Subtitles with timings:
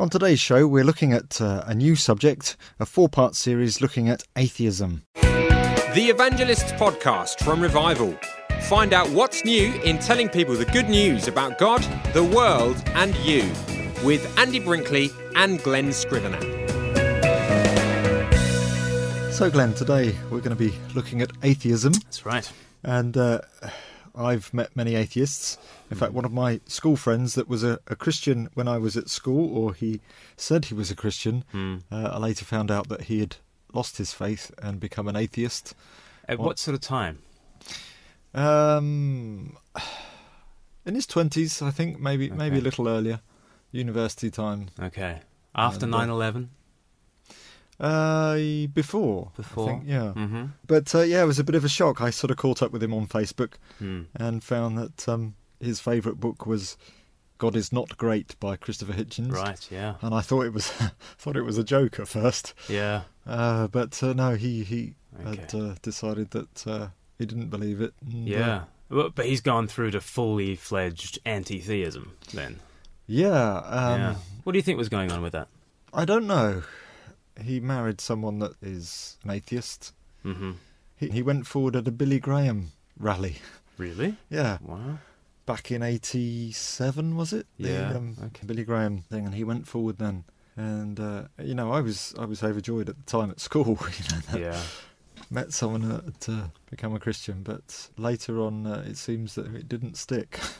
[0.00, 4.08] On today's show, we're looking at uh, a new subject, a four part series looking
[4.08, 5.02] at atheism.
[5.12, 8.16] The Evangelists podcast from Revival.
[8.62, 11.82] Find out what's new in telling people the good news about God,
[12.14, 13.42] the world, and you
[14.02, 16.40] with Andy Brinkley and Glen Scrivener.
[19.30, 21.92] So, Glen, today we're going to be looking at atheism.
[21.92, 22.50] That's right.
[22.82, 23.42] And uh,
[24.14, 25.56] I've met many atheists.
[25.90, 28.96] In fact, one of my school friends that was a, a Christian when I was
[28.96, 30.00] at school, or he
[30.36, 31.82] said he was a Christian, Mm.
[31.90, 33.36] uh, I later found out that he had
[33.72, 35.74] lost his faith and become an atheist.
[36.28, 36.46] At What?
[36.46, 37.18] what sort of time?
[38.34, 39.56] Um,
[40.86, 43.20] in his twenties, I think, maybe maybe a little earlier,
[43.72, 44.68] university time.
[44.80, 45.20] Okay.
[45.54, 45.92] After And,
[47.80, 48.66] uh, 9 11?
[48.74, 49.66] Before, I Before?
[49.68, 50.12] think, yeah.
[50.14, 50.44] Mm-hmm.
[50.66, 52.00] But uh, yeah, it was a bit of a shock.
[52.00, 54.06] I sort of caught up with him on Facebook Mm.
[54.14, 56.76] and found that um, his favourite book was
[57.38, 59.32] "God Is Not Great" by Christopher Hitchens.
[59.32, 59.94] Right, yeah.
[60.02, 60.68] And I thought it was
[61.18, 63.02] thought it was a joke at first, Yeah.
[63.26, 64.94] uh, but uh, no, he he
[65.24, 65.60] had Okay.
[65.70, 67.94] uh, decided that uh, he didn't believe it.
[68.04, 68.64] and, uh, Yeah.
[68.88, 72.58] But he's gone through to fully fledged anti theism then.
[73.06, 73.58] yeah.
[73.58, 74.14] Um, yeah.
[74.42, 75.46] What do you think was going on with that?
[75.94, 76.62] I don't know.
[77.42, 79.92] He married someone that is an atheist.
[80.24, 80.52] Mm-hmm.
[80.96, 83.36] He, he went forward at a Billy Graham rally.
[83.78, 84.16] Really?
[84.28, 84.98] Yeah, Wow.
[85.46, 87.46] back in '87 was it?
[87.56, 88.46] Yeah, The, um, okay.
[88.46, 90.24] Billy Graham thing, and he went forward then.
[90.56, 93.78] And uh, you know, I was I was overjoyed at the time at school.
[93.98, 94.62] You know, that Yeah.
[95.30, 99.68] met someone that uh, become a Christian, but later on, uh, it seems that it
[99.68, 100.38] didn't stick.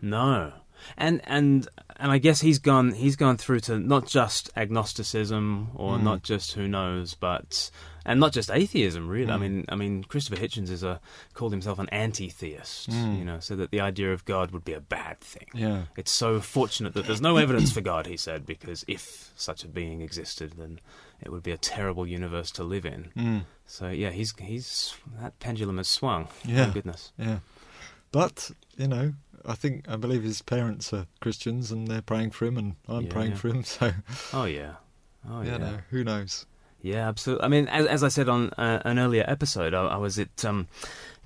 [0.00, 0.52] No.
[0.96, 5.96] And and and I guess he's gone he's gone through to not just agnosticism or
[5.98, 6.02] Mm.
[6.02, 7.70] not just who knows, but
[8.06, 9.30] and not just atheism really.
[9.32, 9.40] I Mm.
[9.40, 11.00] mean I mean Christopher Hitchens is a
[11.32, 13.18] called himself an anti-theist, Mm.
[13.18, 15.48] you know, so that the idea of God would be a bad thing.
[15.54, 19.64] yeah, It's so fortunate that there's no evidence for God, he said, because if such
[19.64, 20.80] a being existed, then
[21.22, 23.10] it would be a terrible universe to live in.
[23.16, 23.44] mm.
[23.66, 26.28] So yeah, he's he's that pendulum has swung.
[26.44, 26.66] Yeah.
[26.68, 27.12] Oh, goodness.
[27.18, 27.38] yeah.
[28.14, 29.14] But you know,
[29.44, 33.04] I think I believe his parents are Christians, and they're praying for him, and I'm
[33.04, 33.64] Yeah, praying for him.
[33.76, 33.90] So
[34.32, 34.74] Oh yeah.
[35.28, 35.58] Oh you yeah.
[35.58, 36.46] know, who knows?
[36.80, 37.44] Yeah, absolutely.
[37.44, 40.44] I mean, as, as I said on uh, an earlier episode, I, I was at
[40.44, 40.68] um,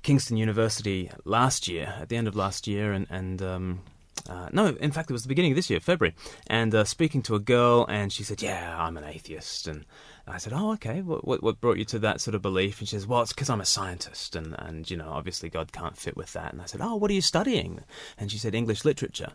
[0.03, 3.81] Kingston University last year, at the end of last year, and and um,
[4.29, 6.15] uh, no, in fact, it was the beginning of this year, February,
[6.47, 9.85] and uh, speaking to a girl, and she said, "Yeah, I'm an atheist," and
[10.27, 11.01] I said, "Oh, okay.
[11.01, 13.33] What what, what brought you to that sort of belief?" And she says, "Well, it's
[13.33, 16.61] because I'm a scientist, and and you know, obviously God can't fit with that." And
[16.61, 17.81] I said, "Oh, what are you studying?"
[18.19, 19.33] And she said, "English literature."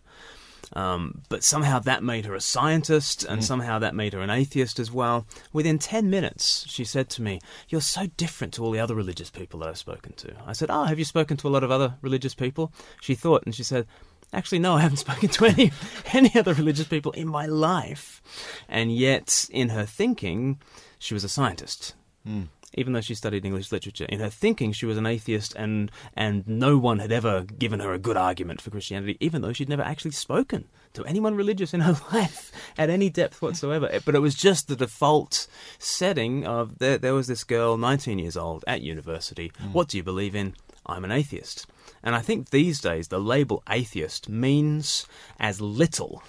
[0.72, 4.78] Um, but somehow that made her a scientist, and somehow that made her an atheist
[4.78, 5.26] as well.
[5.53, 9.31] Within 10 minutes, she said to me, You're so different to all the other religious
[9.31, 10.34] people that I've spoken to.
[10.47, 12.72] I said, Oh, have you spoken to a lot of other religious people?
[13.00, 13.87] She thought, and she said,
[14.34, 15.72] Actually, no, I haven't spoken to any,
[16.12, 18.21] any other religious people in my life.
[18.69, 20.59] And yet, in her thinking,
[20.99, 21.95] she was a scientist
[22.27, 22.49] Mm.
[22.73, 24.06] even though she studied English literature.
[24.06, 27.93] In her thinking, she was an atheist, and and no one had ever given her
[27.93, 31.81] a good argument for Christianity, even though she'd never actually spoken to anyone religious in
[31.81, 33.91] her life at any depth whatsoever.
[34.06, 35.47] But it was just the default
[35.78, 36.97] setting of there.
[36.97, 39.53] There was this girl, 19 years old, at university.
[39.73, 40.55] What do you believe in?
[40.87, 41.67] I'm an atheist.
[42.03, 45.06] And I think these days the label atheist means
[45.39, 46.22] as little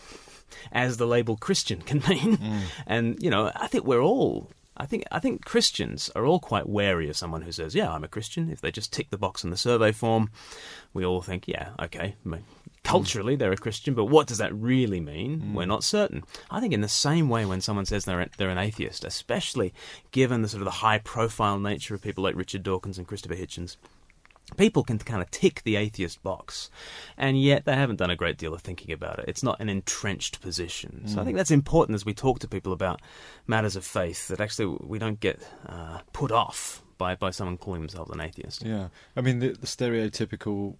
[0.71, 2.37] as the label Christian can mean.
[2.37, 2.61] Mm.
[2.87, 4.49] And you know, I think we're all.
[4.77, 8.03] I think I think Christians are all quite wary of someone who says, "Yeah, I'm
[8.03, 10.31] a Christian." If they just tick the box in the survey form,
[10.93, 12.15] we all think, "Yeah, okay."
[12.83, 15.41] Culturally, they're a Christian, but what does that really mean?
[15.41, 15.53] Mm.
[15.53, 16.23] We're not certain.
[16.51, 19.73] I think in the same way, when someone says they're they're an atheist, especially
[20.11, 23.77] given the sort of the high-profile nature of people like Richard Dawkins and Christopher Hitchens,
[24.57, 26.69] people can kind of tick the atheist box,
[27.17, 29.25] and yet they haven't done a great deal of thinking about it.
[29.27, 31.07] It's not an entrenched position.
[31.07, 33.01] So I think that's important as we talk to people about
[33.47, 37.81] matters of faith, that actually we don't get uh, put off by, by someone calling
[37.81, 38.63] themselves an atheist.
[38.63, 40.75] Yeah, I mean the, the stereotypical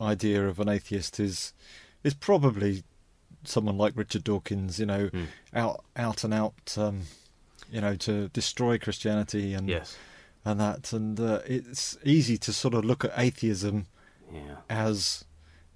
[0.00, 1.52] idea of an atheist is
[2.02, 2.82] is probably
[3.44, 5.26] someone like Richard Dawkins, you know, Mm.
[5.54, 7.02] out out and out, um,
[7.70, 9.96] you know, to destroy Christianity and Yes.
[10.46, 13.86] And that, and uh, it's easy to sort of look at atheism
[14.32, 14.56] Yeah.
[14.70, 15.24] as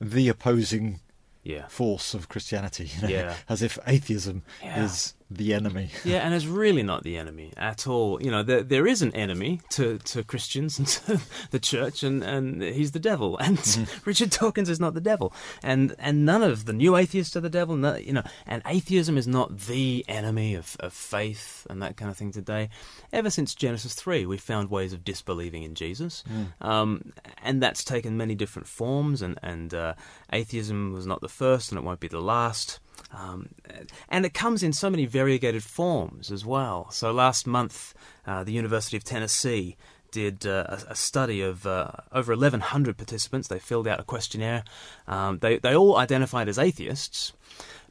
[0.01, 1.01] the opposing
[1.43, 1.67] Yeah.
[1.69, 3.35] force of Christianity, you know, Yeah.
[3.49, 4.85] as if atheism Yeah.
[4.85, 5.91] is the enemy.
[6.03, 8.21] Yeah, and it's really not the enemy at all.
[8.23, 12.23] You know, there there is an enemy to, to Christians and to the church, and,
[12.23, 13.39] and he's the devil.
[13.51, 13.59] And
[14.05, 15.33] Richard Dawkins is not the devil,
[15.63, 17.77] and and none of the new atheists are the devil.
[17.77, 22.11] No, you know, and atheism is not the enemy of, of faith and that kind
[22.11, 22.71] of thing today.
[23.13, 26.25] Ever since Genesis three, we've found ways of disbelieving in Jesus,
[26.61, 27.13] um,
[27.43, 29.23] and that's taken many different forms.
[29.23, 29.95] And and uh,
[30.33, 32.81] atheism was not the first, and it won't be the last.
[33.13, 33.51] Um,
[34.09, 36.91] and it comes in so many variegated forms as well.
[36.91, 37.95] So last month,
[38.27, 39.77] uh, the University of Tennessee
[40.11, 43.49] did uh, a, a, study of uh, over 1,100 participants.
[43.49, 44.65] They filled out a questionnaire.
[45.07, 47.33] Um, they, they all identified as atheists.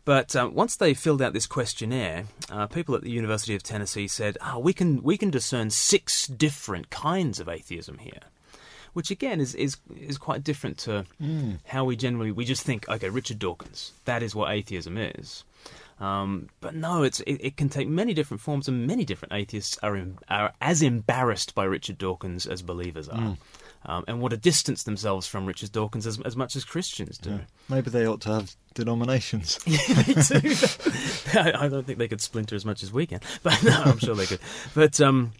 [0.05, 4.07] But um, once they filled out this questionnaire, uh, people at the University of Tennessee
[4.07, 8.21] said, oh, we, can, we can discern six different kinds of atheism here
[8.99, 11.57] which again is is is quite different to mm.
[11.63, 15.45] how we generally we just think okay Richard Dawkins that is what atheism is.
[16.01, 19.77] Um, but no, it's it, it, can take many different forms, and many different atheists
[19.83, 23.19] are in, are as embarrassed by Richard Dawkins as believers are.
[23.19, 23.37] Mm.
[23.85, 27.29] Um, and want to distance themselves from Richard Dawkins as, as much as Christians do.
[27.29, 27.39] Yeah.
[27.69, 29.57] Maybe they ought to have denominations.
[29.65, 30.55] yeah, they do.
[31.39, 34.15] I, don't think they could splinter as much as we can, but no, I'm sure
[34.15, 34.41] they could.
[34.75, 35.31] But um,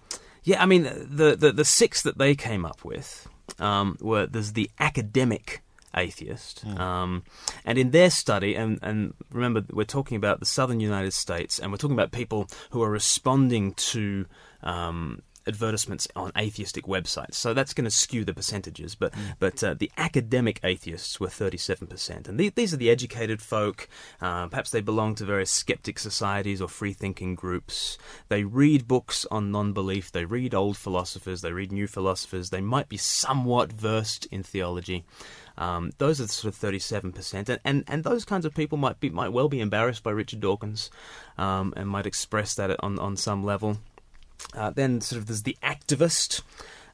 [0.43, 3.27] yeah, I mean, the, the, the six that they came up with
[3.59, 5.61] um, were there's the academic
[5.95, 6.65] atheist.
[6.65, 6.79] Mm.
[6.79, 7.23] Um,
[7.65, 11.71] and in their study, and, and remember, we're talking about the southern United States, and
[11.71, 14.25] we're talking about people who are responding to
[14.63, 17.35] um, advertisements on atheistic websites.
[17.35, 18.95] So that's going to skew the percentages.
[18.95, 19.35] But mm.
[19.39, 22.27] but uh, the academic atheists were 37%.
[22.27, 23.87] And the, these are the educated folk.
[24.21, 27.97] Uh, perhaps they belong to various skeptic societies or free thinking groups.
[28.27, 30.11] They read books on non belief.
[30.11, 31.41] They read old philosophers.
[31.41, 32.49] They read new philosophers.
[32.49, 35.05] They might be somewhat versed in theology.
[35.59, 39.09] Um, those are sort of 37%, and, and, and those kinds of people might be
[39.09, 40.89] might well be embarrassed by Richard Dawkins,
[41.37, 43.77] um, and might express that on on some level.
[44.53, 46.41] Uh, then sort of there's the activist,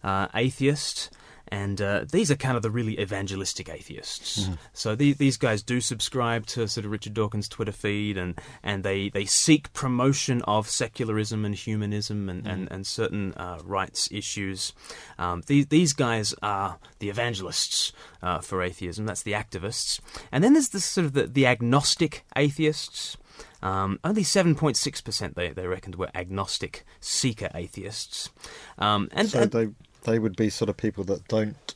[0.03, 1.09] uh, atheist,
[1.49, 4.47] and uh, these are kind of the really evangelistic atheists.
[4.47, 4.57] Mm.
[4.73, 8.83] So the, these guys do subscribe to sort of Richard Dawkins' Twitter feed, and, and
[8.83, 12.51] they, they seek promotion of secularism and humanism and, mm.
[12.51, 14.73] and, and certain uh, rights issues.
[15.19, 17.93] Um, these, these guys are the evangelists
[18.23, 19.05] uh, for atheism.
[19.05, 19.99] That's the activists.
[20.31, 23.17] And then there's this sort of the, the agnostic atheists.
[23.61, 28.29] Um, only 7.6% they, they reckoned were agnostic seeker atheists.
[28.77, 29.69] Um, and, so they,
[30.03, 31.75] they would be sort of people that don't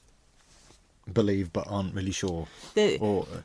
[1.12, 2.48] believe but aren't really sure.
[3.00, 3.38] Or, uh,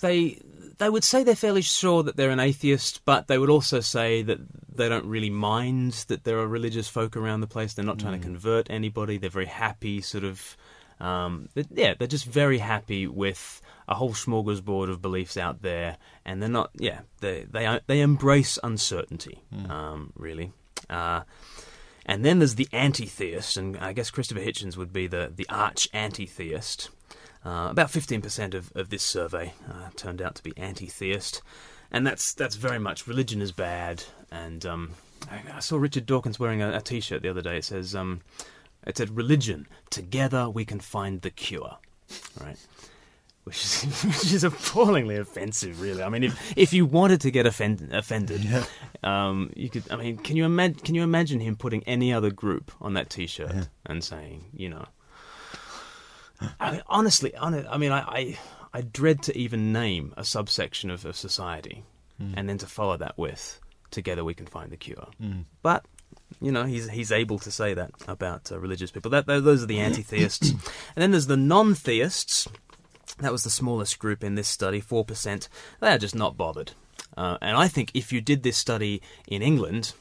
[0.00, 0.38] they
[0.78, 4.22] they would say they're fairly sure that they're an atheist, but they would also say
[4.22, 4.38] that
[4.74, 7.72] they don't really mind that there are religious folk around the place.
[7.72, 8.22] They're not trying mm.
[8.22, 9.16] to convert anybody.
[9.16, 10.56] They're very happy, sort of.
[11.00, 16.40] Um, yeah, they're just very happy with a whole smorgasbord of beliefs out there, and
[16.40, 16.70] they're not.
[16.74, 19.42] Yeah, they they they embrace uncertainty.
[19.54, 19.70] Mm.
[19.70, 20.52] Um, really.
[20.88, 21.22] Uh,
[22.06, 25.88] and then there's the anti-theist, and I guess Christopher Hitchens would be the the arch
[25.92, 26.90] anti-theist.
[27.44, 31.42] Uh, about 15% of, of this survey uh, turned out to be anti-theist,
[31.92, 34.02] and that's that's very much religion is bad.
[34.32, 34.90] And um,
[35.30, 37.58] I, I, saw Richard Dawkins wearing a a T-shirt the other day.
[37.58, 38.22] It says um,
[38.86, 41.78] it said religion together we can find the cure.
[42.40, 42.56] Right
[43.46, 46.02] which is, which is appallingly offensive, really.
[46.02, 48.64] I mean, if if you wanted to get offend, offended, yeah.
[49.04, 49.84] um, you could.
[49.88, 50.80] I mean, can you imagine?
[50.80, 53.64] Can you imagine him putting any other group on that T-shirt yeah.
[53.86, 54.84] and saying, you know,
[56.58, 58.38] I mean, honestly, I mean, I, I,
[58.74, 61.84] I dread to even name a subsection of, of society,
[62.20, 62.34] mm.
[62.36, 63.60] and then to follow that with
[63.92, 65.44] "Together we can find the cure." Mm.
[65.62, 65.86] But
[66.40, 69.10] you know, he's he's able to say that about uh, religious people.
[69.10, 70.60] That, those are the anti-theists, and
[70.96, 72.48] then there's the non-theists
[73.18, 75.48] that was the smallest group in this study, 4%.
[75.80, 76.72] They are just not bothered.
[77.16, 79.94] Uh, and I think if you did this study in England,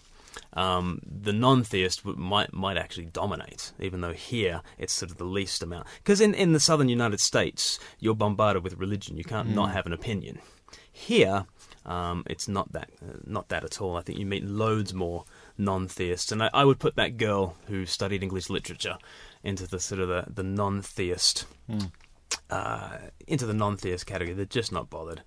[0.53, 5.63] um, the non-theist might might actually dominate, even though here it's sort of the least
[5.63, 5.87] amount.
[6.03, 9.53] Because in, in the southern United States, you're bombarded with religion; you can't mm.
[9.53, 10.39] not have an opinion.
[10.91, 11.45] Here,
[11.85, 13.95] um, it's not that uh, not that at all.
[13.95, 15.23] I think you meet loads more
[15.57, 18.97] non-theists, and I, I, would put that girl who studied English literature
[19.43, 21.45] into the sort of the, the non-theist.
[21.69, 21.91] Mm
[22.49, 22.97] uh,
[23.27, 24.33] into the non-theist category.
[24.33, 25.21] They're just not bothered.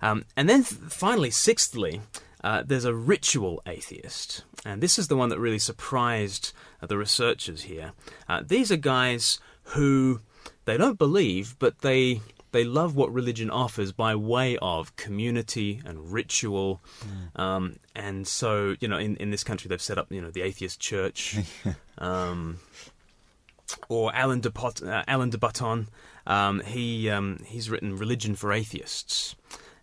[0.00, 2.00] Um, and then th- finally, sixthly,
[2.42, 6.96] uh, there's a ritual atheist, and this is the one that really surprised uh, the
[6.96, 7.92] researchers here.
[8.28, 10.20] Uh, these are guys who
[10.64, 12.20] they don't believe, but they
[12.52, 16.80] they love what religion offers by way of community and ritual.
[17.00, 17.40] Mm.
[17.40, 20.42] Um, and so, you know, in, in this country, they've set up, you know, the
[20.42, 21.36] atheist church.
[21.98, 22.58] um,
[23.88, 25.88] or Alan de, Pot, uh, Alain de Botton,
[26.26, 29.34] um, he um, he's written Religion for Atheists.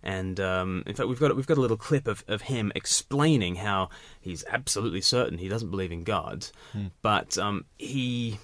[0.04, 3.56] And um, in fact, we've got we've got a little clip of, of him explaining
[3.56, 3.90] how
[4.22, 6.88] he's absolutely certain he doesn't believe in God, hmm.
[7.02, 8.38] but um, he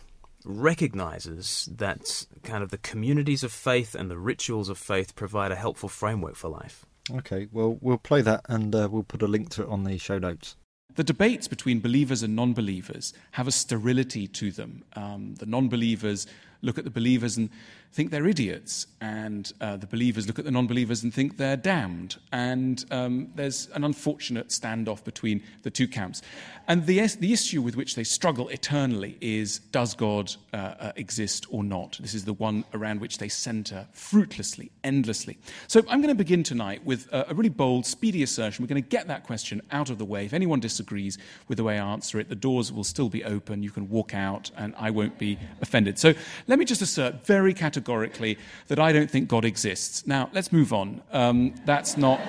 [0.46, 5.56] recognizes that kind of the communities of faith and the rituals of faith provide a
[5.56, 6.86] helpful framework for life.
[7.10, 9.98] Okay, well, we'll play that and uh, we'll put a link to it on the
[9.98, 10.56] show notes.
[10.96, 14.84] The debates between believers and non believers have a sterility to them.
[14.96, 16.28] Um, the non believers
[16.62, 17.50] look at the believers and
[17.94, 21.58] think they're idiots, and uh, the believers look at the non believers and think they're
[21.58, 22.18] damned.
[22.32, 26.22] And um, there's an unfortunate standoff between the two camps.
[26.68, 31.48] And the, the issue with which they struggle eternally is does God uh, uh, exist
[31.50, 31.98] or not?
[32.00, 35.38] This is the one around which they center fruitlessly, endlessly.
[35.68, 38.64] So I'm going to begin tonight with a, a really bold, speedy assertion.
[38.64, 40.26] We're going to get that question out of the way.
[40.26, 43.64] If anyone disagrees with the way I answer it, the doors will still be open.
[43.64, 46.00] You can walk out, and I won't be offended.
[46.00, 46.14] So
[46.52, 50.06] let me just assert very categorically that I don't think God exists.
[50.06, 51.02] Now, let's move on.
[51.14, 52.20] Um, that's not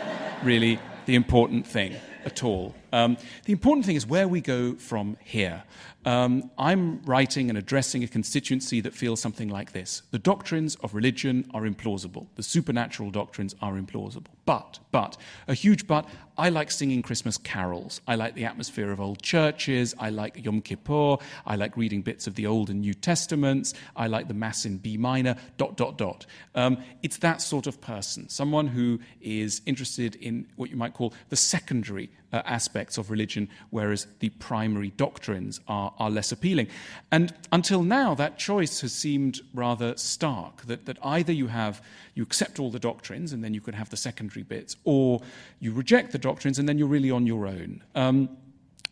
[0.44, 2.72] really the important thing at all.
[2.92, 5.64] Um, the important thing is where we go from here.
[6.04, 10.94] Um, I'm writing and addressing a constituency that feels something like this The doctrines of
[10.94, 14.26] religion are implausible, the supernatural doctrines are implausible.
[14.44, 18.00] But, but, a huge but, I like singing Christmas carols.
[18.08, 19.94] I like the atmosphere of old churches.
[19.98, 21.18] I like Yom Kippur.
[21.46, 23.74] I like reading bits of the Old and New Testaments.
[23.94, 26.26] I like the Mass in B minor, dot, dot, dot.
[26.56, 31.14] Um, it's that sort of person, someone who is interested in what you might call
[31.28, 36.68] the secondary uh, aspects of religion, whereas the primary doctrines are, are less appealing.
[37.10, 41.82] And until now, that choice has seemed rather stark that, that either you have
[42.14, 45.20] you accept all the doctrines and then you can have the secondary bits, or
[45.60, 47.82] you reject the doctrines and then you're really on your own.
[47.94, 48.28] Um,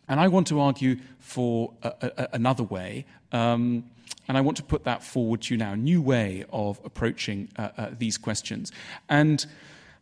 [0.07, 3.05] and I want to argue for a, a, another way.
[3.31, 3.85] Um,
[4.27, 7.49] and I want to put that forward to you now, a new way of approaching
[7.57, 8.71] uh, uh, these questions.
[9.09, 9.45] And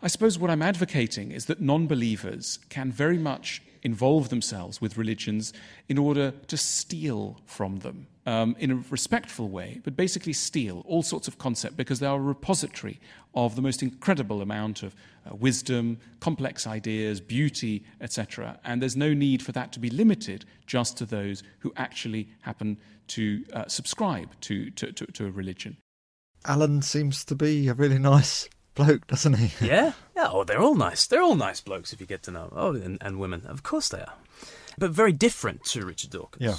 [0.01, 4.98] I suppose what I'm advocating is that non believers can very much involve themselves with
[4.98, 5.53] religions
[5.88, 11.01] in order to steal from them um, in a respectful way, but basically steal all
[11.01, 13.00] sorts of concepts because they are a repository
[13.34, 18.60] of the most incredible amount of uh, wisdom, complex ideas, beauty, etc.
[18.63, 22.77] And there's no need for that to be limited just to those who actually happen
[23.08, 25.77] to uh, subscribe to, to, to, to a religion.
[26.46, 29.65] Alan seems to be a really nice bloke, doesn't he?
[29.65, 30.29] yeah, yeah.
[30.31, 31.07] Oh, they're all nice.
[31.07, 32.51] They're all nice blokes if you get to know.
[32.55, 34.13] Oh, and, and women, of course they are,
[34.77, 36.41] but very different to Richard Dawkins.
[36.41, 36.55] Yeah.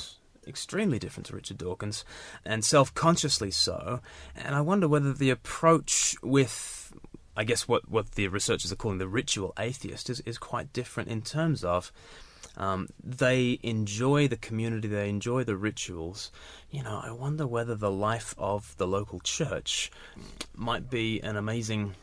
[0.49, 2.05] Extremely different to Richard Dawkins,
[2.45, 4.01] and self-consciously so.
[4.35, 6.93] And I wonder whether the approach with,
[7.37, 11.09] I guess, what what the researchers are calling the ritual atheist is is quite different
[11.11, 11.93] in terms of.
[12.57, 16.31] Um, they enjoy the community, they enjoy the rituals.
[16.71, 19.91] You know, I wonder whether the life of the local church
[20.55, 21.95] might be an amazing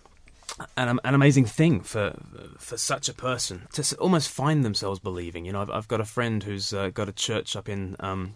[0.75, 2.16] an, an amazing thing for
[2.58, 5.46] for such a person to almost find themselves believing.
[5.46, 8.34] You know, I've, I've got a friend who's uh, got a church up in um,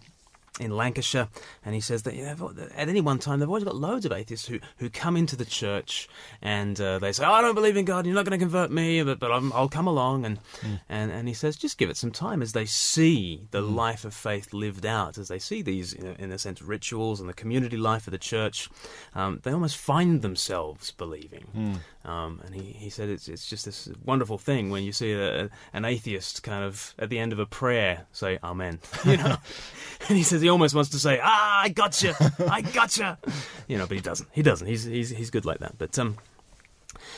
[0.62, 1.28] in Lancashire,
[1.64, 4.12] and he says that you know, at any one time they've always got loads of
[4.12, 6.08] atheists who, who come into the church
[6.40, 8.06] and uh, they say, oh, "I don't believe in God.
[8.06, 10.80] You're not going to convert me, but, but i will come along." And, mm.
[10.88, 13.74] and and he says, "Just give it some time." As they see the mm.
[13.74, 17.20] life of faith lived out, as they see these, you know, in a sense, rituals
[17.20, 18.68] and the community life of the church,
[19.14, 21.46] um, they almost find themselves believing.
[21.56, 22.08] Mm.
[22.08, 25.50] Um, and he, he said it's it's just this wonderful thing when you see a,
[25.72, 29.36] an atheist kind of at the end of a prayer say Amen, you know,
[30.08, 32.14] and he says he almost wants to say Ah, I gotcha,
[32.48, 33.18] I gotcha,
[33.68, 34.28] you know, but he doesn't.
[34.32, 34.66] He doesn't.
[34.66, 35.78] He's he's he's good like that.
[35.78, 36.18] But um,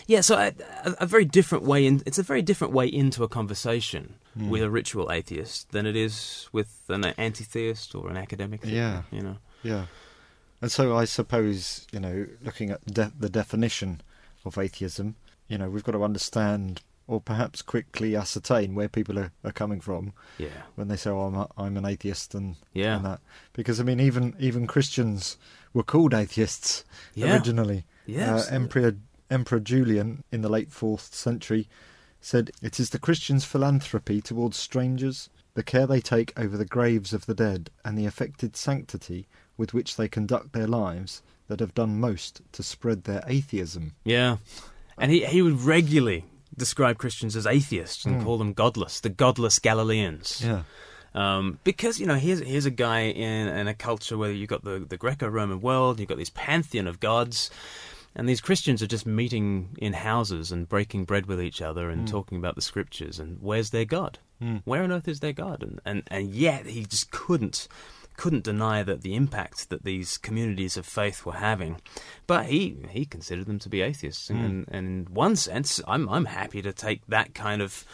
[0.06, 0.20] yeah.
[0.20, 0.52] So a,
[0.98, 2.02] a very different way in.
[2.06, 4.48] It's a very different way into a conversation mm.
[4.48, 8.60] with a ritual atheist than it is with an anti-theist or an academic.
[8.64, 9.02] Yeah.
[9.10, 9.36] You know.
[9.62, 9.86] Yeah.
[10.62, 14.00] And so I suppose you know, looking at de- the definition
[14.44, 15.16] of atheism.
[15.48, 19.80] You know, we've got to understand or perhaps quickly ascertain where people are, are coming
[19.80, 20.12] from.
[20.38, 20.62] Yeah.
[20.74, 23.20] When they say, "Oh, I'm a, I'm an atheist," and yeah, and that
[23.52, 25.36] because I mean, even even Christians
[25.72, 26.84] were called atheists
[27.14, 27.32] yeah.
[27.32, 27.84] originally.
[28.06, 28.36] Yeah.
[28.36, 28.96] Uh, Emperor
[29.30, 31.68] Emperor Julian in the late fourth century
[32.20, 37.12] said, "It is the Christians' philanthropy towards strangers, the care they take over the graves
[37.12, 41.74] of the dead, and the affected sanctity with which they conduct their lives." that have
[41.74, 43.92] done most to spread their atheism.
[44.04, 44.38] Yeah.
[44.96, 46.24] And he, he would regularly
[46.56, 48.24] describe Christians as atheists and mm.
[48.24, 50.42] call them godless, the godless Galileans.
[50.44, 50.62] Yeah.
[51.14, 54.64] Um, because you know here's here's a guy in, in a culture where you've got
[54.64, 57.50] the, the Greco-Roman world, you've got this pantheon of gods,
[58.16, 62.06] and these Christians are just meeting in houses and breaking bread with each other and
[62.06, 62.10] mm.
[62.10, 64.18] talking about the scriptures and where's their God?
[64.42, 64.62] Mm.
[64.64, 65.62] Where on earth is their God?
[65.62, 67.68] And, and and yet he just couldn't
[68.16, 71.80] couldn't deny that the impact that these communities of faith were having.
[72.26, 74.44] But he he considered them to be atheists, mm.
[74.44, 77.84] and, and, in one sense, I'm I'm happy to take that kind of.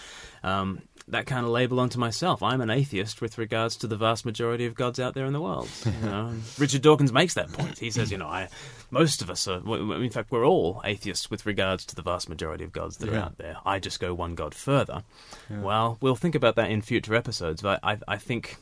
[0.42, 2.42] Um, that kind of label onto myself.
[2.42, 5.40] I'm an atheist with regards to the vast majority of gods out there in the
[5.40, 5.68] world.
[6.00, 6.32] You know?
[6.56, 7.78] Richard Dawkins makes that point.
[7.78, 8.48] He says, you know, I,
[8.90, 9.60] most of us are,
[10.02, 13.16] in fact, we're all atheists with regards to the vast majority of gods that yeah.
[13.16, 13.56] are out there.
[13.66, 15.02] I just go one god further.
[15.50, 15.60] Yeah.
[15.60, 18.56] Well, we'll think about that in future episodes, but I, I think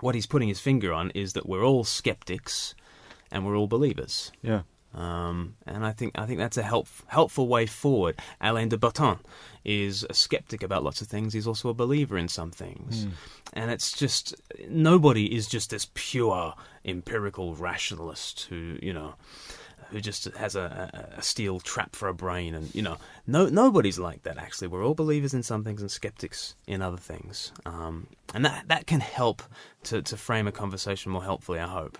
[0.00, 2.74] what he's putting his finger on is that we're all skeptics
[3.30, 4.32] and we're all believers.
[4.42, 4.62] Yeah.
[4.94, 8.18] Um, and I think I think that's a help, helpful way forward.
[8.40, 9.18] Alain de Botton
[9.62, 11.34] is a skeptic about lots of things.
[11.34, 13.06] He's also a believer in some things,
[13.52, 14.34] and it's just
[14.70, 16.54] nobody is just this pure
[16.86, 19.16] empirical rationalist who you know
[19.90, 23.98] who just has a, a, steel trap for a brain, and you know no nobody's
[23.98, 24.38] like that.
[24.38, 28.68] Actually, we're all believers in some things and skeptics in other things, um, and that
[28.68, 29.42] that can help
[29.84, 31.58] to to frame a conversation more helpfully.
[31.58, 31.98] I hope.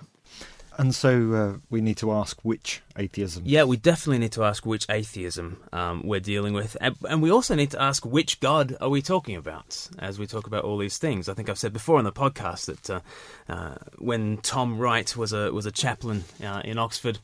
[0.79, 3.45] And so uh, we need to ask which atheism.
[3.47, 7.31] Yeah, we definitely need to ask which atheism um, we're dealing with, and, and we
[7.31, 10.77] also need to ask which God are we talking about as we talk about all
[10.77, 11.29] these things.
[11.29, 13.01] I think I've said before on the podcast that uh,
[13.49, 17.19] uh, when Tom Wright was a was a chaplain uh, in Oxford.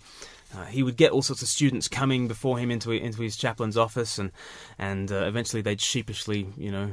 [0.54, 3.76] Uh, he would get all sorts of students coming before him into into his chaplain's
[3.76, 4.30] office, and
[4.78, 6.90] and uh, eventually they'd sheepishly, you know,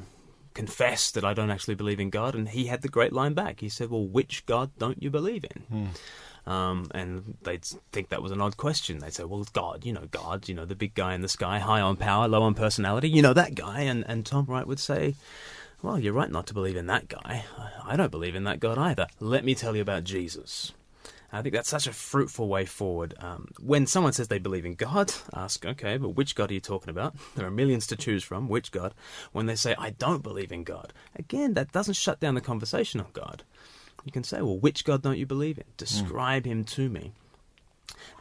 [0.54, 2.36] confess that I don't actually believe in God.
[2.36, 3.60] And he had the great line back.
[3.60, 5.90] He said, "Well, which God don't you believe in?"
[6.48, 9.00] Um, and they'd think that was an odd question.
[9.00, 11.60] They'd say, "Well, God, you know, God, you know, the big guy in the sky,
[11.60, 14.80] high on power, low on personality, you know that guy." And and Tom Wright would
[14.80, 15.16] say,
[15.82, 17.44] "Well, you're right not to believe in that guy.
[17.86, 19.08] I don't believe in that God either.
[19.20, 20.72] Let me tell you about Jesus."
[21.32, 23.14] I think that's such a fruitful way forward.
[23.20, 26.60] Um, when someone says they believe in God, ask, okay, but which God are you
[26.60, 27.16] talking about?
[27.36, 28.50] There are millions to choose from.
[28.50, 28.94] Which God?
[29.32, 33.00] When they say, I don't believe in God, again, that doesn't shut down the conversation
[33.00, 33.44] on God.
[34.04, 35.66] You can say, well, which God don't you believe in?
[35.78, 37.14] Describe him to me.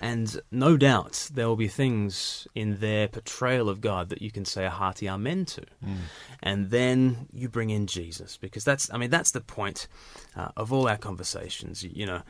[0.01, 4.45] And no doubt there will be things in their portrayal of God that you can
[4.45, 5.63] say a hearty amen to.
[6.43, 9.89] And then you bring in Jesus, because that's, I mean, that's the point
[10.37, 11.83] uh, of all our conversations.
[11.83, 12.23] You know,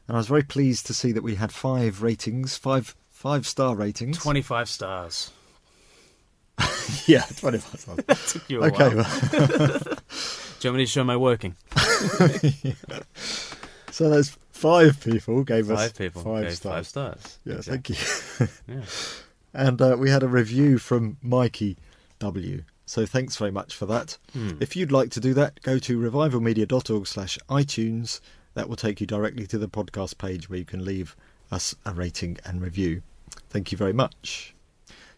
[0.08, 3.76] And I was very pleased to see that we had five ratings, five five star
[3.76, 4.18] ratings.
[4.20, 5.32] 25 stars.
[7.06, 8.00] yeah, 25 stars.
[8.08, 9.06] that Took you a okay, while.
[9.34, 9.80] well,
[10.60, 11.54] Do you want me to show my working?
[13.92, 16.22] so there's five people gave us Five people.
[16.24, 16.74] five stars.
[16.76, 17.40] Five stars.
[17.44, 17.62] Yeah, Okay.
[17.72, 18.48] thank you.
[18.74, 18.82] Yeah.
[19.54, 21.76] And uh, we had a review from Mikey
[22.20, 22.64] W.
[22.86, 24.18] So thanks very much for that.
[24.34, 24.52] Hmm.
[24.60, 28.22] If you'd like to do that, go to revivalmedia.org slash iTunes.
[28.54, 31.16] That will take you directly to the podcast page where you can leave
[31.52, 33.02] us a rating and review.
[33.50, 34.56] Thank you very much.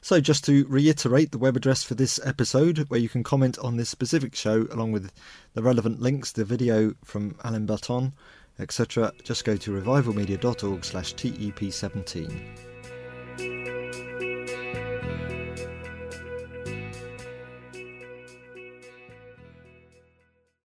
[0.02, 3.78] So just to reiterate the web address for this episode, where you can comment on
[3.78, 5.12] this specific show along with
[5.54, 8.14] the relevant links, the video from Alan Botton,
[8.60, 12.69] etc., just go to revivalmedia.org slash TEP17.